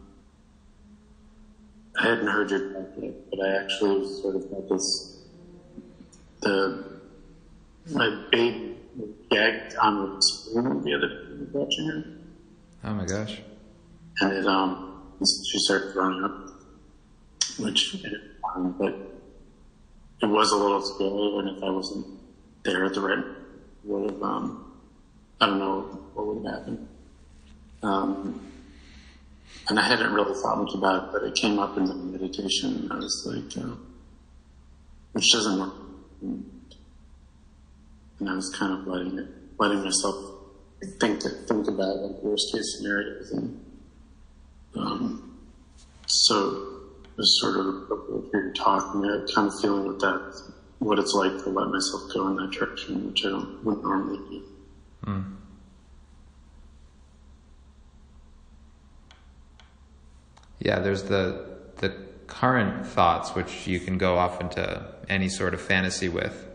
I 2.00 2.04
hadn't 2.04 2.28
heard 2.28 2.50
your 2.50 2.72
talk 2.72 2.88
yet, 2.98 3.30
but 3.30 3.40
I 3.40 3.62
actually 3.62 4.10
sort 4.22 4.36
of 4.36 4.42
had 4.50 4.70
this. 4.70 5.18
The 6.40 6.98
my 7.90 8.24
baby 8.30 8.73
gagged 9.30 9.76
on 9.76 10.16
the 10.16 10.22
spoon 10.22 10.82
the 10.82 10.94
other 10.94 11.08
day 11.08 11.46
watching 11.52 11.86
her. 11.86 12.04
Oh 12.84 12.94
my 12.94 13.04
gosh. 13.04 13.40
And 14.20 14.32
it, 14.32 14.46
um, 14.46 15.02
she 15.20 15.58
started 15.58 15.92
throwing 15.92 16.24
up, 16.24 16.50
which, 17.58 17.96
um, 18.54 18.74
but 18.78 18.94
it 20.22 20.26
was 20.26 20.52
a 20.52 20.56
little 20.56 20.80
scary, 20.80 21.38
and 21.38 21.56
if 21.56 21.62
I 21.62 21.70
wasn't 21.70 22.06
there 22.64 22.84
at 22.84 22.94
the 22.94 23.00
right, 23.00 23.24
would 23.84 24.10
have, 24.10 24.22
um, 24.22 24.72
I 25.40 25.46
don't 25.46 25.58
know 25.58 25.80
what 26.14 26.26
would 26.26 26.46
have 26.46 26.54
happened. 26.54 26.88
Um, 27.82 28.50
and 29.68 29.78
I 29.78 29.82
hadn't 29.82 30.12
really 30.12 30.34
thought 30.40 30.58
much 30.58 30.74
about 30.74 31.04
it, 31.04 31.12
but 31.12 31.22
it 31.24 31.34
came 31.34 31.58
up 31.58 31.76
in 31.76 31.86
the 31.86 31.94
meditation, 31.94 32.76
and 32.76 32.92
I 32.92 32.96
was 32.96 33.26
like, 33.26 33.64
uh, 33.64 33.74
which 35.12 35.32
doesn't 35.32 35.58
work 35.58 35.74
and 38.20 38.28
I 38.28 38.34
was 38.34 38.54
kind 38.58 38.72
of 38.72 38.86
letting 38.86 39.18
it, 39.18 39.28
letting 39.58 39.82
myself 39.82 40.16
think 41.00 41.20
to, 41.20 41.28
think 41.28 41.68
about 41.68 41.96
like 41.98 42.22
worst 42.22 42.52
case 42.52 42.76
scenarios, 42.76 43.32
and 43.32 43.64
um, 44.76 45.38
so 46.06 46.80
it 47.04 47.16
was 47.16 47.40
sort 47.40 47.56
of 47.56 47.66
appropriate 47.66 48.30
for 48.30 48.52
talk, 48.52 48.94
and 48.94 49.04
I 49.06 49.32
kind 49.32 49.48
of 49.48 49.60
feeling 49.60 49.86
what 49.86 49.98
that 50.00 50.42
what 50.78 50.98
it's 50.98 51.14
like 51.14 51.32
to 51.44 51.50
let 51.50 51.68
myself 51.68 52.02
go 52.12 52.28
in 52.28 52.36
that 52.36 52.50
direction, 52.50 53.06
which 53.08 53.24
I 53.24 53.30
don't 53.30 53.64
wouldn't 53.64 53.84
normally 53.84 54.18
do. 54.30 54.42
Mm. 55.06 55.36
Yeah, 60.60 60.78
there's 60.78 61.04
the 61.04 61.54
the 61.76 61.94
current 62.26 62.86
thoughts 62.86 63.34
which 63.34 63.66
you 63.66 63.78
can 63.78 63.98
go 63.98 64.16
off 64.16 64.40
into 64.40 64.94
any 65.08 65.28
sort 65.28 65.54
of 65.54 65.60
fantasy 65.60 66.08
with 66.08 66.48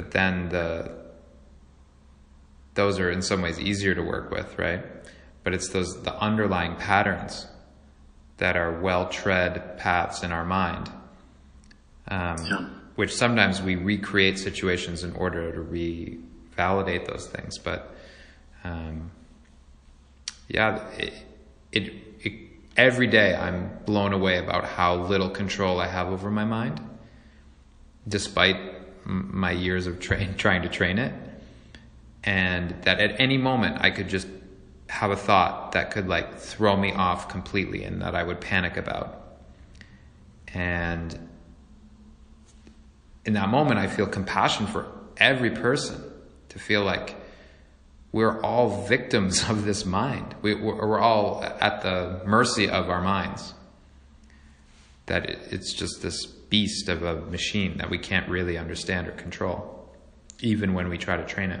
but 0.00 0.12
then 0.12 0.48
the 0.48 0.90
those 2.72 2.98
are 2.98 3.10
in 3.10 3.20
some 3.20 3.42
ways 3.42 3.60
easier 3.60 3.94
to 3.94 4.02
work 4.02 4.30
with, 4.30 4.58
right? 4.58 4.82
but 5.42 5.54
it's 5.54 5.68
those 5.70 6.02
the 6.02 6.14
underlying 6.16 6.76
patterns 6.76 7.46
that 8.38 8.56
are 8.56 8.80
well 8.80 9.08
tread 9.08 9.76
paths 9.78 10.22
in 10.22 10.32
our 10.32 10.44
mind. 10.44 10.90
Um, 12.08 12.36
Yeah. 12.46 12.66
Which 12.96 13.14
sometimes 13.14 13.62
we 13.62 13.76
recreate 13.76 14.38
situations 14.38 15.04
in 15.04 15.14
order 15.14 15.52
to 15.52 15.60
revalidate 15.60 17.06
those 17.06 17.26
things, 17.26 17.56
but 17.56 17.94
um, 18.64 19.10
yeah, 20.48 20.86
it, 20.98 21.14
it, 21.72 21.92
it, 22.22 22.32
every 22.76 23.06
day 23.06 23.34
I'm 23.34 23.70
blown 23.86 24.12
away 24.12 24.38
about 24.38 24.64
how 24.64 24.96
little 24.96 25.30
control 25.30 25.80
I 25.80 25.86
have 25.86 26.08
over 26.08 26.30
my 26.30 26.44
mind, 26.44 26.80
despite 28.06 28.56
my 29.10 29.50
years 29.50 29.86
of 29.86 30.00
trying 30.00 30.62
to 30.62 30.68
train 30.68 30.98
it. 30.98 31.12
And 32.22 32.82
that 32.82 33.00
at 33.00 33.18
any 33.20 33.38
moment 33.38 33.78
I 33.80 33.90
could 33.90 34.08
just 34.08 34.28
have 34.88 35.10
a 35.10 35.16
thought 35.16 35.72
that 35.72 35.90
could 35.90 36.08
like 36.08 36.38
throw 36.38 36.76
me 36.76 36.92
off 36.92 37.28
completely 37.28 37.84
and 37.84 38.02
that 38.02 38.14
I 38.14 38.22
would 38.22 38.40
panic 38.40 38.76
about. 38.76 39.16
And 40.52 41.28
in 43.24 43.34
that 43.34 43.48
moment, 43.48 43.78
I 43.78 43.86
feel 43.86 44.06
compassion 44.06 44.66
for 44.66 44.86
every 45.16 45.50
person 45.50 46.02
to 46.48 46.58
feel 46.58 46.82
like 46.82 47.14
we're 48.12 48.40
all 48.42 48.86
victims 48.86 49.44
of 49.48 49.64
this 49.64 49.84
mind. 49.84 50.34
We, 50.42 50.54
we're 50.54 50.98
all 50.98 51.44
at 51.44 51.82
the 51.82 52.22
mercy 52.24 52.68
of 52.68 52.90
our 52.90 53.02
minds. 53.02 53.54
That 55.10 55.28
it's 55.28 55.72
just 55.72 56.02
this 56.02 56.24
beast 56.24 56.88
of 56.88 57.02
a 57.02 57.20
machine 57.22 57.78
that 57.78 57.90
we 57.90 57.98
can't 57.98 58.28
really 58.28 58.56
understand 58.56 59.08
or 59.08 59.10
control, 59.10 59.90
even 60.40 60.72
when 60.72 60.88
we 60.88 60.98
try 60.98 61.16
to 61.16 61.24
train 61.24 61.50
it. 61.50 61.60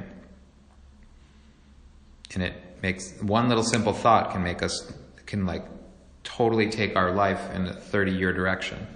And 2.32 2.44
it 2.44 2.54
makes 2.80 3.12
one 3.20 3.48
little 3.48 3.64
simple 3.64 3.92
thought 3.92 4.30
can 4.30 4.44
make 4.44 4.62
us, 4.62 4.92
can 5.26 5.46
like 5.46 5.64
totally 6.22 6.70
take 6.70 6.94
our 6.94 7.10
life 7.10 7.52
in 7.52 7.66
a 7.66 7.74
30 7.74 8.12
year 8.12 8.32
direction. 8.32 8.86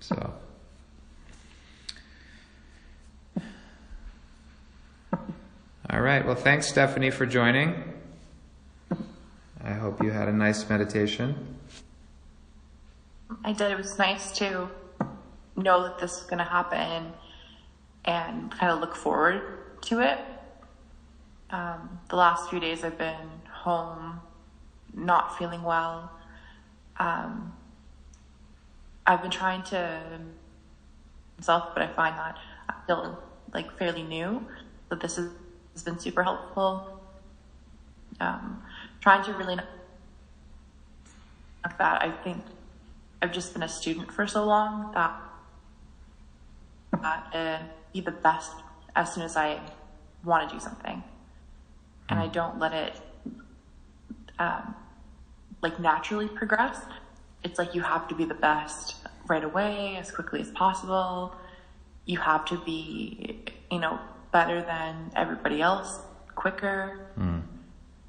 So. 0.00 0.34
All 5.88 6.00
right. 6.02 6.26
Well, 6.26 6.34
thanks, 6.34 6.66
Stephanie, 6.66 7.10
for 7.10 7.24
joining. 7.24 7.82
I 9.64 9.72
hope 9.72 10.02
you 10.02 10.10
had 10.10 10.28
a 10.28 10.32
nice 10.32 10.68
meditation. 10.68 11.55
I 13.44 13.52
did. 13.52 13.70
It 13.70 13.76
was 13.76 13.98
nice 13.98 14.32
to 14.38 14.68
know 15.56 15.82
that 15.82 15.98
this 15.98 16.18
was 16.18 16.24
going 16.24 16.38
to 16.38 16.44
happen 16.44 17.12
and 18.04 18.50
kind 18.50 18.72
of 18.72 18.80
look 18.80 18.94
forward 18.94 19.42
to 19.82 20.00
it. 20.00 20.18
Um, 21.50 22.00
the 22.08 22.16
last 22.16 22.50
few 22.50 22.60
days 22.60 22.84
I've 22.84 22.98
been 22.98 23.28
home, 23.52 24.20
not 24.94 25.38
feeling 25.38 25.62
well. 25.62 26.10
Um, 26.98 27.52
I've 29.06 29.22
been 29.22 29.30
trying 29.30 29.62
to 29.64 30.00
myself, 31.38 31.70
but 31.74 31.82
I 31.82 31.88
find 31.88 32.16
that 32.16 32.36
I'm 32.68 32.76
still 32.84 33.22
like 33.52 33.76
fairly 33.78 34.02
new. 34.02 34.44
So 34.88 34.96
this 34.96 35.18
is, 35.18 35.30
has 35.72 35.82
been 35.82 35.98
super 35.98 36.22
helpful. 36.22 37.00
Um, 38.20 38.62
trying 39.00 39.24
to 39.24 39.32
really 39.34 39.58
that 41.78 42.02
I 42.02 42.10
think 42.22 42.42
I've 43.26 43.32
just 43.32 43.52
been 43.52 43.64
a 43.64 43.68
student 43.68 44.12
for 44.12 44.24
so 44.28 44.44
long 44.44 44.92
that 44.94 45.20
uh, 47.34 47.58
be 47.92 48.00
the 48.00 48.12
best 48.12 48.52
as 48.94 49.12
soon 49.12 49.24
as 49.24 49.36
I 49.36 49.60
want 50.22 50.48
to 50.48 50.54
do 50.54 50.60
something, 50.60 51.02
and 52.08 52.20
I 52.20 52.28
don't 52.28 52.60
let 52.60 52.72
it 52.72 52.94
um, 54.38 54.76
like 55.60 55.80
naturally 55.80 56.28
progress. 56.28 56.78
It's 57.42 57.58
like 57.58 57.74
you 57.74 57.80
have 57.80 58.06
to 58.06 58.14
be 58.14 58.24
the 58.24 58.34
best 58.34 58.94
right 59.26 59.42
away, 59.42 59.96
as 59.96 60.12
quickly 60.12 60.40
as 60.40 60.52
possible. 60.52 61.34
You 62.04 62.18
have 62.18 62.44
to 62.44 62.58
be, 62.58 63.42
you 63.72 63.80
know, 63.80 63.98
better 64.30 64.62
than 64.62 65.10
everybody 65.16 65.60
else, 65.60 65.98
quicker. 66.36 67.08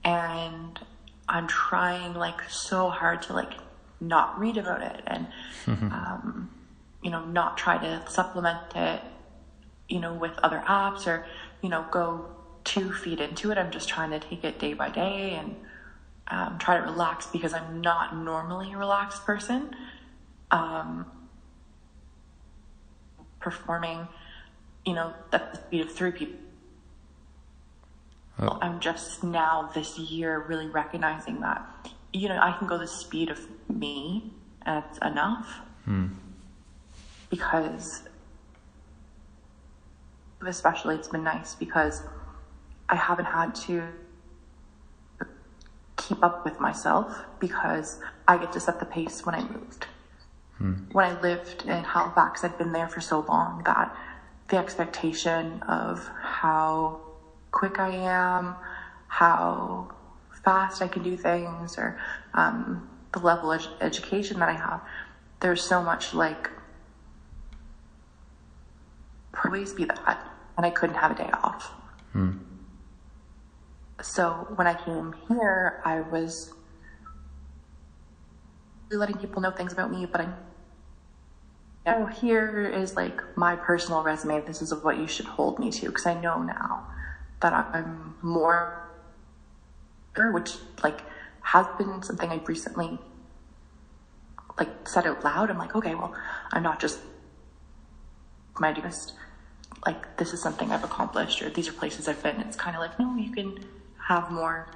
And 0.04 0.80
I'm 1.28 1.48
trying 1.48 2.14
like 2.14 2.48
so 2.52 2.90
hard 2.90 3.24
to 3.24 3.34
like 3.34 3.54
not 4.00 4.40
read 4.40 4.58
about 4.58 4.82
it 4.82 5.02
and, 5.08 5.28
um, 5.68 6.50
you 7.02 7.10
know, 7.10 7.26
not 7.26 7.58
try 7.58 7.78
to 7.78 8.04
supplement 8.10 8.76
it, 8.76 9.02
you 9.90 10.00
know, 10.00 10.14
with 10.14 10.38
other 10.44 10.64
apps 10.68 11.08
or, 11.08 11.26
you 11.62 11.70
know, 11.70 11.86
go 11.92 12.26
two 12.64 12.92
feet 12.92 13.20
into 13.20 13.52
it. 13.52 13.58
I'm 13.58 13.72
just 13.72 13.90
trying 13.90 14.12
to 14.12 14.20
take 14.20 14.44
it 14.44 14.60
day 14.60 14.74
by 14.74 14.90
day 14.90 15.36
and 15.36 15.56
um, 16.28 16.58
try 16.60 16.78
to 16.78 16.84
relax 16.84 17.28
because 17.28 17.54
I'm 17.54 17.82
not 17.82 18.16
normally 18.16 18.74
a 18.74 18.78
relaxed 18.78 19.26
person. 19.26 19.76
Um, 20.52 21.06
performing, 23.40 24.08
you 24.86 24.94
know, 24.94 25.14
at 25.32 25.54
the 25.54 25.60
speed 25.60 25.82
of 25.82 25.92
three 25.94 26.12
people. 26.12 26.36
Oh. 28.40 28.60
I'm 28.62 28.80
just 28.80 29.24
now 29.24 29.72
this 29.74 29.98
year 29.98 30.44
really 30.48 30.68
recognizing 30.68 31.40
that, 31.42 31.90
you 32.14 32.30
know, 32.30 32.40
I 32.42 32.56
can 32.58 32.68
go 32.68 32.78
the 32.78 32.88
speed 32.88 33.30
of 33.30 33.40
me 33.70 34.32
and 34.66 34.84
it's 34.86 34.98
enough. 35.00 35.62
Hmm. 35.86 36.08
Because, 37.30 38.04
especially, 40.46 40.96
it's 40.96 41.10
been 41.10 41.24
nice 41.24 41.56
because 41.56 42.02
I 42.90 42.96
haven't 42.96 43.26
had 43.26 43.54
to 43.68 43.90
keep 45.98 46.24
up 46.24 46.46
with 46.46 46.60
myself 46.60 47.26
because 47.40 48.00
I 48.28 48.38
get 48.38 48.54
to 48.54 48.60
set 48.60 48.80
the 48.80 48.86
pace 48.86 49.26
when 49.26 49.36
I 49.36 49.42
moved. 49.42 49.88
Hmm. 50.58 50.74
When 50.92 51.06
I 51.06 51.20
lived 51.22 51.66
in 51.66 51.84
Halifax, 51.84 52.44
I'd 52.44 52.58
been 52.58 52.72
there 52.72 52.88
for 52.88 53.02
so 53.02 53.20
long 53.28 53.64
that 53.66 53.96
the 54.48 54.58
expectation 54.58 55.62
of 55.64 56.10
how 56.22 57.02
quick 57.52 57.80
I 57.80 57.90
am, 57.90 58.56
how 59.08 59.92
fast 60.48 60.82
I 60.82 60.90
can 60.90 61.04
do 61.04 61.18
things, 61.18 61.78
or 61.78 61.96
um, 62.34 62.84
the 63.14 63.20
level 63.20 63.52
of 63.54 63.62
ed- 63.62 63.86
education 63.88 64.40
that 64.40 64.50
I 64.50 64.56
have, 64.56 64.82
there's 65.42 65.64
so 65.64 65.84
much 65.84 66.14
like 66.14 66.52
always 69.46 69.74
be 69.74 69.86
that, 69.86 70.20
and 70.58 70.66
I 70.66 70.72
couldn't 70.72 70.98
have 70.98 71.12
a 71.12 71.16
day 71.16 71.30
off. 71.44 71.76
So 74.02 74.48
when 74.50 74.68
I 74.68 74.76
came 74.76 75.14
here, 75.30 75.76
I 75.86 76.02
was 76.02 76.50
letting 78.92 79.18
people 79.18 79.42
know 79.42 79.52
things 79.52 79.74
about 79.74 79.92
me, 79.92 80.06
but 80.06 80.22
I 80.22 80.28
oh, 81.88 82.08
here 82.08 82.68
is 82.68 82.96
like 82.98 83.22
my 83.36 83.58
personal 83.58 84.04
resume. 84.04 84.42
This 84.42 84.62
is 84.62 84.74
what 84.82 84.98
you 84.98 85.08
should 85.08 85.28
hold 85.28 85.60
me 85.60 85.72
to 85.72 85.88
because 85.88 86.08
I 86.08 86.16
know 86.16 86.44
now 86.44 86.86
that 87.42 87.68
I'm 87.74 88.16
more, 88.22 88.87
which 90.26 90.58
like 90.84 91.02
has 91.42 91.66
been 91.78 92.04
something 92.04 92.30
I've 92.30 92.48
recently 92.48 93.00
like 94.58 94.70
said 94.88 95.06
out 95.06 95.24
loud. 95.24 95.50
I'm 95.50 95.58
like, 95.58 95.76
okay, 95.76 95.96
well, 95.96 96.14
I'm 96.52 96.64
not 96.64 96.80
just 96.80 97.00
my 98.60 98.74
just 98.74 99.14
like 99.86 100.18
this 100.18 100.34
is 100.34 100.42
something 100.42 100.72
I've 100.72 100.84
accomplished 100.84 101.42
or 101.42 101.50
these 101.50 101.70
are 101.70 101.74
places 101.74 102.08
I've 102.08 102.22
been. 102.24 102.40
It's 102.42 102.58
kind 102.58 102.76
of 102.76 102.82
like 102.82 103.00
no, 103.00 103.16
you 103.16 103.32
can 103.32 103.64
have 104.08 104.32
more 104.32 104.68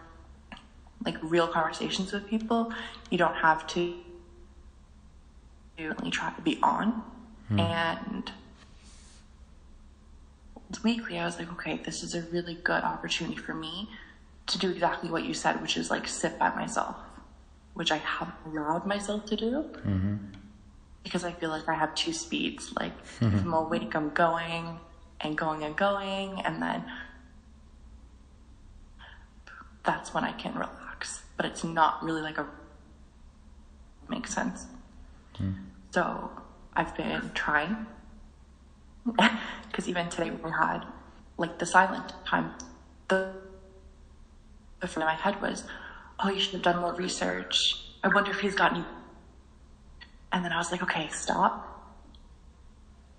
like 1.04 1.18
real 1.22 1.48
conversations 1.48 2.14
with 2.14 2.28
people. 2.28 2.72
You 3.10 3.18
don't 3.18 3.36
have 3.36 3.66
to 3.68 3.96
really 5.80 6.12
try 6.12 6.32
to 6.32 6.42
be 6.42 6.60
on. 6.62 7.04
Hmm. 7.48 7.60
And 7.60 8.32
weekly, 10.84 11.20
I 11.20 11.26
was 11.26 11.38
like, 11.38 11.52
okay, 11.54 11.82
this 11.84 12.02
is 12.04 12.16
a 12.16 12.22
really 12.32 12.56
good 12.56 12.84
opportunity 12.84 13.36
for 13.36 13.54
me 13.54 13.90
to 14.52 14.58
do 14.58 14.70
exactly 14.70 15.10
what 15.10 15.24
you 15.24 15.34
said, 15.34 15.62
which 15.62 15.78
is 15.78 15.90
like 15.90 16.08
sit 16.08 16.38
by 16.38 16.54
myself, 16.56 16.96
which 17.74 17.92
I 17.92 17.98
haven't 17.98 18.36
allowed 18.46 18.86
myself 18.86 19.26
to 19.28 19.36
do 19.36 19.52
mm-hmm. 19.86 20.16
because 21.04 21.24
I 21.24 21.32
feel 21.32 21.50
like 21.50 21.68
I 21.68 21.74
have 21.74 21.94
two 21.96 22.14
speeds. 22.14 22.74
Like 22.80 22.94
if 23.22 23.22
I'm 23.22 23.54
awake, 23.54 23.96
I'm 23.96 24.10
going 24.10 24.80
and 25.22 25.38
going 25.38 25.64
and 25.64 25.76
going, 25.76 26.42
and 26.42 26.62
then 26.62 26.84
that's 29.84 30.14
when 30.14 30.24
I 30.24 30.32
can 30.34 30.54
relax. 30.54 31.24
But 31.38 31.46
it's 31.46 31.64
not 31.64 32.04
really 32.04 32.22
like 32.22 32.38
a 32.38 32.48
makes 34.10 34.34
sense. 34.34 34.68
Mm. 35.40 35.56
So 35.92 36.30
I've 36.76 36.96
been 36.96 37.32
trying 37.34 37.88
because 39.68 39.88
even 39.88 40.10
today 40.10 40.30
we 40.30 40.52
had 40.52 40.82
like 41.38 41.58
the 41.58 41.66
silent 41.66 42.14
time. 42.26 42.52
The 43.08 43.34
the 44.82 44.88
front 44.88 45.10
of 45.10 45.16
my 45.16 45.22
head 45.22 45.42
was, 45.42 45.64
oh, 46.20 46.30
you 46.30 46.40
should 46.40 46.54
have 46.54 46.62
done 46.62 46.82
more 46.82 46.94
research. 46.94 47.86
I 48.04 48.10
wonder 48.10 48.32
if 48.32 48.40
he's 48.40 48.56
got 48.56 48.74
any. 48.74 48.84
And 50.32 50.44
then 50.44 50.52
I 50.52 50.58
was 50.58 50.72
like, 50.72 50.84
okay, 50.84 51.08
stop. 51.10 51.68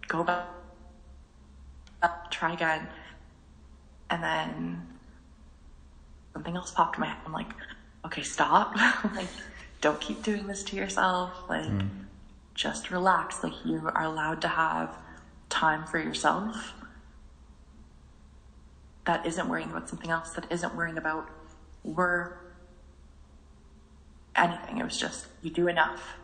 Go 0.09 0.25
back. 0.25 0.46
Try 2.31 2.55
again. 2.55 2.88
And 4.11 4.22
then 4.22 4.87
something 6.33 6.57
else 6.57 6.72
popped 6.72 6.96
in 6.96 7.03
my 7.03 7.07
head. 7.07 7.18
I'm 7.25 7.33
like, 7.33 7.53
okay, 8.05 8.22
stop. 8.22 8.75
like, 9.14 9.29
don't 9.81 10.01
keep 10.01 10.22
doing 10.22 10.46
this 10.46 10.64
to 10.64 10.77
yourself. 10.77 11.33
Like, 11.48 11.64
mm. 11.64 11.88
just 12.55 12.90
relax. 12.90 13.44
Like, 13.44 13.55
you 13.64 13.90
are 13.94 14.05
allowed 14.05 14.40
to 14.42 14.48
have 14.48 14.96
time 15.48 15.85
for 15.85 15.98
yourself 15.98 16.75
that 19.05 19.27
isn't 19.27 19.48
worrying 19.48 19.70
about 19.70 19.88
something 19.88 20.11
else, 20.11 20.31
that 20.31 20.46
isn't 20.51 20.75
worrying 20.75 20.98
about 20.98 21.29
work, 21.85 22.57
anything. 24.37 24.79
It 24.79 24.85
was 24.85 24.99
just, 24.99 25.27
you 25.42 25.51
do 25.51 25.68
enough. 25.68 26.16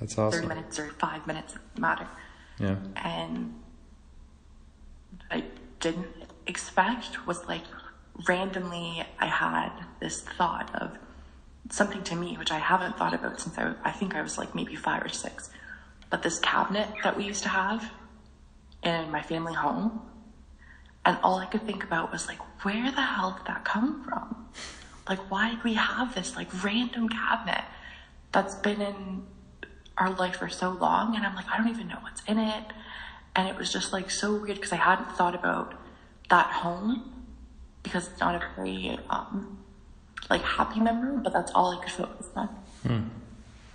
That's 0.00 0.18
awesome. 0.18 0.30
30 0.30 0.36
awesome. 0.36 0.48
minutes 0.48 0.78
or 0.78 0.90
five 0.98 1.26
minutes 1.26 1.54
matter. 1.78 2.08
Yeah. 2.58 2.76
and 2.96 3.54
I 5.30 5.44
didn't 5.80 6.06
expect 6.46 7.26
was 7.26 7.44
like 7.46 7.64
randomly 8.28 9.04
I 9.18 9.26
had 9.26 9.70
this 10.00 10.20
thought 10.20 10.72
of 10.74 10.96
something 11.70 12.02
to 12.04 12.14
me 12.14 12.36
which 12.36 12.52
I 12.52 12.58
haven't 12.58 12.96
thought 12.96 13.12
about 13.14 13.40
since 13.40 13.58
I, 13.58 13.74
I 13.82 13.90
think 13.90 14.14
I 14.14 14.22
was 14.22 14.38
like 14.38 14.54
maybe 14.54 14.76
five 14.76 15.02
or 15.02 15.08
six. 15.08 15.50
But 16.10 16.22
this 16.22 16.38
cabinet 16.38 16.88
that 17.02 17.16
we 17.16 17.24
used 17.24 17.42
to 17.42 17.48
have 17.48 17.90
in 18.84 19.10
my 19.10 19.22
family 19.22 19.54
home, 19.54 20.00
and 21.04 21.18
all 21.22 21.38
I 21.38 21.46
could 21.46 21.66
think 21.66 21.84
about 21.84 22.10
was 22.12 22.26
like, 22.26 22.38
where 22.64 22.90
the 22.90 23.02
hell 23.02 23.36
did 23.36 23.46
that 23.46 23.64
come 23.64 24.04
from? 24.04 24.48
Like, 25.08 25.30
why 25.30 25.50
did 25.50 25.62
we 25.62 25.74
have 25.74 26.14
this 26.14 26.34
like 26.34 26.48
random 26.64 27.08
cabinet 27.08 27.64
that's 28.32 28.54
been 28.54 28.80
in 28.80 29.26
our 29.98 30.10
life 30.10 30.36
for 30.36 30.48
so 30.48 30.70
long? 30.70 31.14
And 31.14 31.26
I'm 31.26 31.34
like, 31.34 31.46
I 31.50 31.58
don't 31.58 31.68
even 31.68 31.88
know 31.88 31.98
what's 32.00 32.22
in 32.26 32.38
it. 32.38 32.64
And 33.36 33.48
it 33.48 33.56
was 33.56 33.72
just 33.72 33.92
like 33.92 34.10
so 34.10 34.34
weird 34.34 34.56
because 34.56 34.72
I 34.72 34.76
hadn't 34.76 35.10
thought 35.12 35.34
about 35.34 35.74
that 36.30 36.46
home 36.46 37.12
because 37.82 38.08
it's 38.08 38.20
not 38.20 38.34
a 38.34 38.42
very 38.56 38.98
um, 39.10 39.58
like 40.30 40.40
happy 40.40 40.80
memory, 40.80 41.18
but 41.22 41.32
that's 41.32 41.52
all 41.52 41.78
I 41.78 41.82
could 41.82 41.92
focus 41.92 42.28
on 42.34 42.48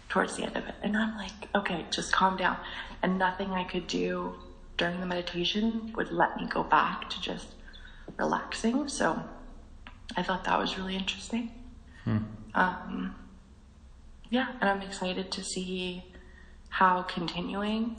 towards 0.09 0.35
the 0.35 0.43
end 0.43 0.57
of 0.57 0.65
it. 0.67 0.75
And 0.81 0.97
I'm 0.97 1.15
like, 1.15 1.31
okay, 1.53 1.85
just 1.91 2.11
calm 2.11 2.37
down. 2.37 2.57
And 3.03 3.19
nothing 3.19 3.51
I 3.51 3.63
could 3.63 3.85
do 3.85 4.33
during 4.79 4.99
the 4.99 5.05
meditation 5.05 5.93
would 5.95 6.11
let 6.11 6.37
me 6.37 6.47
go 6.47 6.63
back 6.63 7.09
to 7.11 7.21
just 7.21 7.49
relaxing. 8.17 8.87
So 8.87 9.21
I 10.17 10.23
thought 10.23 10.45
that 10.45 10.57
was 10.57 10.77
really 10.77 10.95
interesting. 10.95 11.51
Um, 12.55 13.15
yeah, 14.31 14.47
and 14.59 14.69
I'm 14.69 14.81
excited 14.81 15.31
to 15.31 15.43
see 15.43 16.03
how 16.69 17.03
continuing 17.03 17.97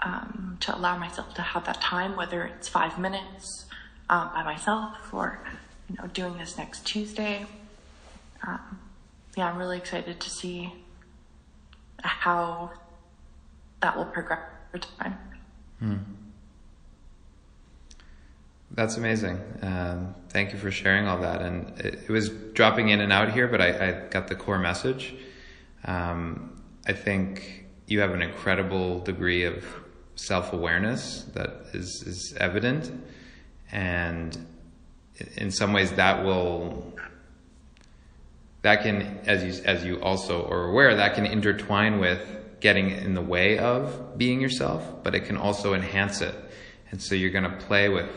um, 0.00 0.58
to 0.60 0.76
allow 0.76 0.98
myself 0.98 1.32
to 1.34 1.42
have 1.42 1.64
that 1.64 1.80
time, 1.80 2.16
whether 2.16 2.44
it's 2.44 2.68
five 2.68 2.98
minutes 2.98 3.66
um, 4.10 4.30
by 4.34 4.42
myself 4.42 5.12
or 5.12 5.38
you 5.88 5.96
know 5.96 6.08
doing 6.08 6.36
this 6.36 6.58
next 6.58 6.86
Tuesday. 6.86 7.46
Um, 8.46 8.80
yeah, 9.36 9.50
I'm 9.50 9.56
really 9.56 9.78
excited 9.78 10.20
to 10.20 10.30
see 10.30 10.72
how 12.02 12.70
that 13.80 13.96
will 13.96 14.04
progress 14.06 14.40
over 14.74 14.84
time. 14.98 15.16
That's 18.70 18.96
amazing. 18.96 19.40
Um, 19.62 20.14
thank 20.30 20.52
you 20.52 20.58
for 20.58 20.70
sharing 20.70 21.06
all 21.06 21.18
that. 21.20 21.42
And 21.42 21.78
it, 21.78 22.00
it 22.08 22.10
was 22.10 22.30
dropping 22.54 22.88
in 22.88 23.00
and 23.00 23.12
out 23.12 23.32
here, 23.32 23.46
but 23.46 23.60
I, 23.60 23.88
I 23.88 24.08
got 24.08 24.26
the 24.26 24.34
core 24.34 24.58
message. 24.58 25.14
Um, 25.84 26.60
I 26.86 26.92
think 26.92 27.66
you 27.86 28.00
have 28.00 28.10
an 28.12 28.22
incredible 28.22 29.00
degree 29.00 29.44
of 29.44 29.64
self 30.16 30.52
awareness 30.52 31.22
that 31.34 31.66
is, 31.72 32.02
is 32.06 32.34
evident. 32.38 32.90
And 33.70 34.36
in 35.36 35.50
some 35.50 35.72
ways, 35.72 35.92
that 35.92 36.24
will 36.24 36.92
that 38.62 38.82
can, 38.82 39.20
as 39.26 39.44
you 39.44 39.64
as 39.64 39.84
you 39.84 40.00
also 40.02 40.48
are 40.48 40.70
aware, 40.70 40.96
that 40.96 41.14
can 41.14 41.26
intertwine 41.26 42.00
with 42.00 42.26
getting 42.64 42.88
in 42.88 43.12
the 43.12 43.20
way 43.20 43.58
of 43.58 44.16
being 44.16 44.40
yourself, 44.40 45.04
but 45.04 45.14
it 45.14 45.26
can 45.26 45.36
also 45.36 45.74
enhance 45.74 46.22
it. 46.22 46.34
And 46.90 47.02
so 47.02 47.14
you're 47.14 47.30
going 47.30 47.44
to 47.44 47.58
play 47.66 47.90
with, 47.90 48.08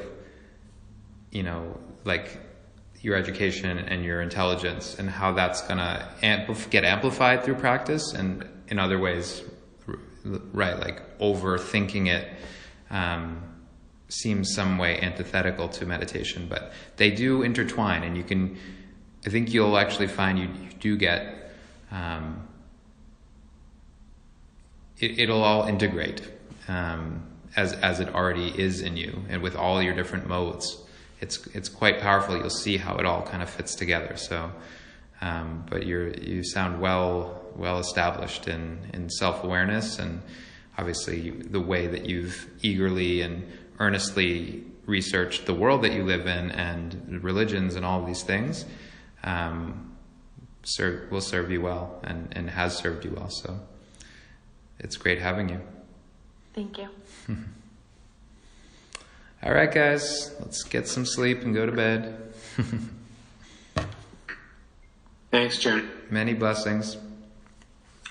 you 1.32 1.44
know, 1.44 1.78
like 2.06 2.40
your 3.02 3.18
education 3.18 3.78
and 3.78 4.06
your 4.06 4.22
intelligence 4.22 4.96
and 4.98 5.10
how 5.10 5.34
that's 5.34 5.60
going 5.64 5.80
to 5.80 6.08
ampl- 6.24 6.70
get 6.70 6.86
amplified 6.86 7.44
through 7.44 7.56
practice 7.56 8.14
and 8.14 8.48
in 8.70 8.80
other 8.80 8.98
ways, 8.98 9.44
right, 10.54 10.80
like 10.80 11.20
overthinking 11.20 12.08
it 12.08 12.30
um, 12.90 13.44
seems 14.08 14.54
some 14.56 14.78
way 14.78 14.98
antithetical 15.02 15.68
to 15.68 15.86
meditation, 15.86 16.48
but 16.50 16.72
they 16.96 17.12
do 17.12 17.44
intertwine 17.44 18.04
and 18.04 18.16
you 18.16 18.24
can, 18.24 18.58
I 19.26 19.30
think 19.30 19.54
you'll 19.54 19.78
actually 19.78 20.08
find 20.08 20.40
you, 20.40 20.46
you 20.46 20.70
do 20.80 20.96
get, 20.96 21.52
um, 21.92 22.48
it, 25.00 25.20
it'll 25.20 25.44
all 25.44 25.68
integrate 25.68 26.22
um, 26.68 27.24
as 27.56 27.74
as 27.74 28.00
it 28.00 28.14
already 28.14 28.50
is 28.60 28.82
in 28.82 28.98
you, 28.98 29.24
and 29.30 29.42
with 29.42 29.56
all 29.56 29.82
your 29.82 29.96
different 29.96 30.28
modes, 30.28 30.78
it's 31.22 31.46
it's 31.48 31.70
quite 31.70 32.00
powerful. 32.00 32.38
You'll 32.38 32.50
see 32.50 32.78
how 32.78 32.98
it 32.98 33.06
all 33.06 33.24
kind 33.24 33.42
of 33.42 33.50
fits 33.50 33.76
together. 33.76 34.18
So, 34.18 34.52
um, 35.22 35.66
but 35.70 35.86
you're 35.86 36.10
you 36.10 36.44
sound 36.44 36.82
well 36.82 37.42
well 37.56 37.80
established 37.80 38.48
in 38.48 38.80
in 38.94 39.10
self 39.10 39.44
awareness, 39.44 40.00
and 40.00 40.22
obviously 40.78 41.32
the 41.32 41.62
way 41.62 41.88
that 41.88 42.06
you've 42.06 42.48
eagerly 42.62 43.22
and 43.22 43.48
earnestly 43.80 44.64
researched 44.86 45.46
the 45.46 45.54
world 45.54 45.84
that 45.84 45.94
you 45.94 46.04
live 46.04 46.28
in 46.28 46.52
and 46.52 47.24
religions 47.24 47.76
and 47.76 47.86
all 47.86 48.06
these 48.06 48.24
things. 48.24 48.66
Um, 49.24 49.96
serve 50.64 51.12
will 51.12 51.22
serve 51.22 51.50
you 51.50 51.62
well 51.62 52.00
and, 52.04 52.28
and 52.36 52.50
has 52.50 52.76
served 52.76 53.06
you 53.06 53.12
well. 53.12 53.30
So 53.30 53.60
it's 54.80 54.98
great 54.98 55.20
having 55.20 55.50
you. 55.50 55.62
Thank 56.54 56.78
you. 56.78 56.90
All 59.44 59.54
right, 59.54 59.72
guys, 59.72 60.34
let's 60.40 60.64
get 60.64 60.88
some 60.88 61.06
sleep 61.06 61.44
and 61.44 61.54
go 61.54 61.66
to 61.66 61.72
bed. 61.72 62.34
Thanks, 65.32 65.60
Jim. 65.60 65.92
Many 66.10 66.34
blessings. 66.34 66.98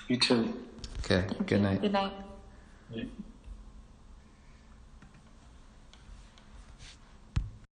You 0.07 0.17
too. 0.17 0.53
Okay, 0.99 1.25
good 1.45 1.61
night. 1.61 1.81
Good 1.81 1.91
night. 1.91 2.13